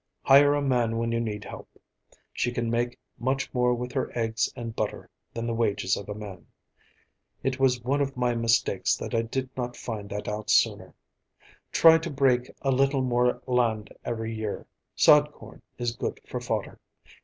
Hire 0.23 0.55
a 0.55 0.63
man 0.63 0.97
when 0.97 1.11
you 1.11 1.19
need 1.19 1.43
help. 1.43 1.69
She 2.33 2.51
can 2.51 2.71
make 2.71 2.97
much 3.19 3.53
more 3.53 3.75
with 3.75 3.91
her 3.91 4.11
eggs 4.17 4.51
and 4.55 4.75
butter 4.75 5.11
than 5.31 5.45
the 5.45 5.53
wages 5.53 5.95
of 5.95 6.09
a 6.09 6.15
man. 6.15 6.47
It 7.43 7.59
was 7.59 7.83
one 7.83 8.01
of 8.01 8.17
my 8.17 8.33
mistakes 8.33 8.95
that 8.97 9.13
I 9.13 9.21
did 9.21 9.55
not 9.55 9.77
find 9.77 10.09
that 10.09 10.27
out 10.27 10.49
sooner. 10.49 10.95
Try 11.71 11.99
to 11.99 12.09
break 12.09 12.49
a 12.63 12.71
little 12.71 13.03
more 13.03 13.43
land 13.45 13.93
every 14.03 14.33
year; 14.33 14.65
sod 14.95 15.31
corn 15.33 15.61
is 15.77 15.95
good 15.95 16.19
for 16.25 16.39
fodder. 16.41 16.79